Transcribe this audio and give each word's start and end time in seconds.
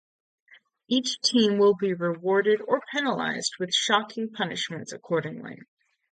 Each 0.87 1.21
team 1.21 1.59
will 1.59 1.75
be 1.75 1.93
rewarded 1.93 2.59
or 2.67 2.81
penalized 2.91 3.57
with 3.59 3.71
shocking 3.71 4.31
punishments 4.31 4.91
accordingly. 4.91 5.59